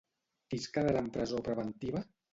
[0.53, 2.07] Qui es quedarà en presó preventiva?